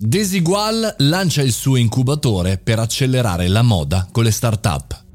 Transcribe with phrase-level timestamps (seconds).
[0.00, 5.07] Desigual lancia il suo incubatore per accelerare la moda con le start-up.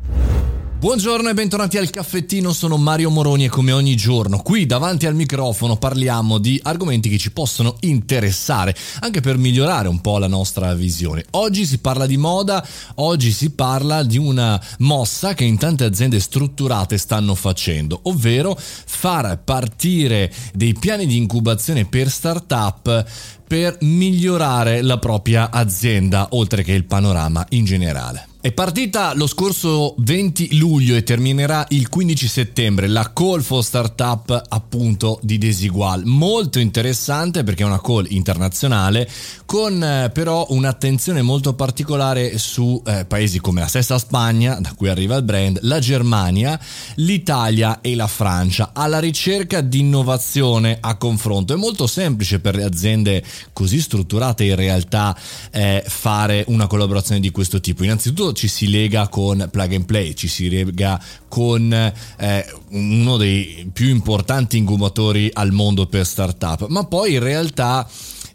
[0.83, 5.15] Buongiorno e bentornati al caffettino, sono Mario Moroni e come ogni giorno qui davanti al
[5.15, 10.75] microfono parliamo di argomenti che ci possono interessare anche per migliorare un po' la nostra
[10.75, 11.23] visione.
[11.31, 16.19] Oggi si parla di moda, oggi si parla di una mossa che in tante aziende
[16.19, 23.05] strutturate stanno facendo, ovvero far partire dei piani di incubazione per start-up
[23.47, 28.31] per migliorare la propria azienda oltre che il panorama in generale.
[28.43, 34.47] È partita lo scorso 20 luglio e terminerà il 15 settembre la call for startup
[34.49, 36.03] appunto di Desigual.
[36.03, 39.09] Molto interessante perché è una call internazionale
[39.45, 44.89] con eh, però un'attenzione molto particolare su eh, paesi come la stessa Spagna, da cui
[44.89, 46.59] arriva il brand, la Germania,
[46.95, 51.53] l'Italia e la Francia, alla ricerca di innovazione a confronto.
[51.53, 53.23] È molto semplice per le aziende
[53.53, 55.17] così strutturate in realtà
[55.49, 57.85] eh, fare una collaborazione di questo tipo.
[57.85, 63.69] Innanzitutto ci si lega con Plug and Play, ci si lega con eh, uno dei
[63.71, 67.87] più importanti incubatori al mondo per startup, ma poi in realtà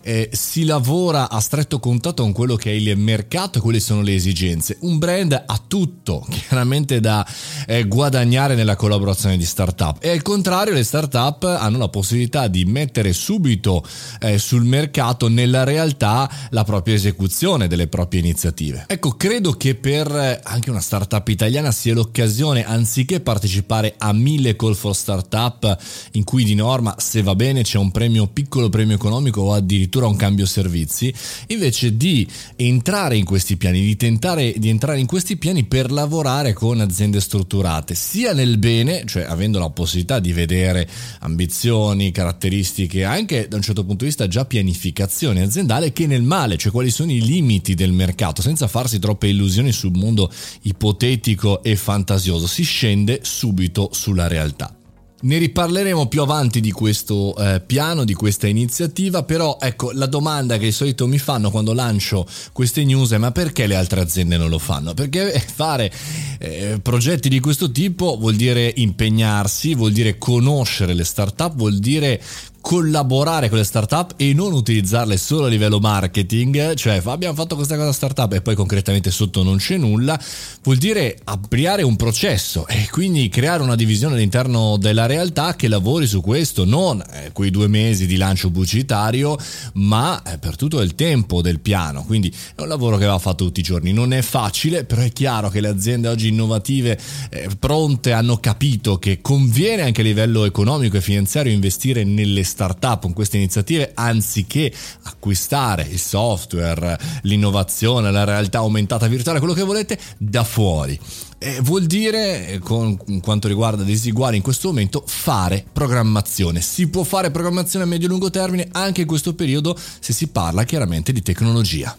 [0.08, 4.00] eh, si lavora a stretto contatto con quello che è il mercato e quelle sono
[4.00, 4.78] le esigenze.
[4.80, 7.26] Un brand ha tutto chiaramente da
[7.66, 12.64] eh, guadagnare nella collaborazione di startup e al contrario le startup hanno la possibilità di
[12.64, 13.84] mettere subito
[14.20, 18.86] eh, sul mercato nella realtà la propria esecuzione delle proprie iniziative.
[18.88, 24.56] Ecco, credo che per eh, anche una startup italiana sia l'occasione anziché partecipare a mille
[24.56, 25.76] call for startup
[26.12, 29.97] in cui di norma se va bene c'è un premio piccolo premio economico o addirittura
[29.98, 31.12] addirittura un cambio servizi,
[31.48, 36.52] invece di entrare in questi piani, di tentare di entrare in questi piani per lavorare
[36.52, 40.88] con aziende strutturate, sia nel bene, cioè avendo la possibilità di vedere
[41.20, 46.56] ambizioni, caratteristiche, anche da un certo punto di vista già pianificazione aziendale, che nel male,
[46.56, 50.30] cioè quali sono i limiti del mercato, senza farsi troppe illusioni sul mondo
[50.62, 54.77] ipotetico e fantasioso, si scende subito sulla realtà.
[55.20, 60.58] Ne riparleremo più avanti di questo eh, piano, di questa iniziativa, però ecco la domanda
[60.58, 64.36] che di solito mi fanno quando lancio queste news è ma perché le altre aziende
[64.36, 64.94] non lo fanno?
[64.94, 65.92] Perché fare
[66.38, 72.22] eh, progetti di questo tipo vuol dire impegnarsi, vuol dire conoscere le start-up, vuol dire
[72.60, 77.76] collaborare con le startup e non utilizzarle solo a livello marketing, cioè abbiamo fatto questa
[77.76, 80.20] cosa startup e poi concretamente sotto non c'è nulla,
[80.62, 86.06] vuol dire ampliare un processo e quindi creare una divisione all'interno della realtà che lavori
[86.06, 89.38] su questo, non eh, quei due mesi di lancio pubblicitario,
[89.74, 92.04] ma eh, per tutto il tempo del piano.
[92.04, 93.92] Quindi è un lavoro che va fatto tutti i giorni.
[93.92, 96.98] Non è facile, però è chiaro che le aziende oggi innovative
[97.30, 103.02] eh, pronte hanno capito che conviene anche a livello economico e finanziario investire nelle startup
[103.02, 104.72] con queste iniziative anziché
[105.02, 110.98] acquistare il software, l'innovazione, la realtà aumentata virtuale, quello che volete, da fuori.
[111.38, 116.60] Eh, vuol dire, eh, con quanto riguarda diseguali in questo momento, fare programmazione.
[116.60, 121.12] Si può fare programmazione a medio-lungo termine anche in questo periodo se si parla chiaramente
[121.12, 121.96] di tecnologia.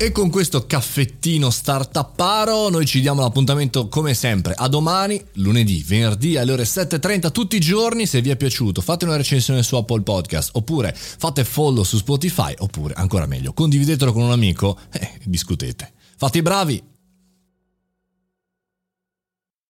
[0.00, 6.36] E con questo caffettino startupparo noi ci diamo l'appuntamento come sempre a domani, lunedì, venerdì
[6.36, 8.06] alle ore 7.30 tutti i giorni.
[8.06, 12.54] Se vi è piaciuto fate una recensione su Apple Podcast oppure fate follow su Spotify
[12.58, 15.92] oppure ancora meglio condividetelo con un amico e discutete.
[16.16, 16.97] Fate i bravi!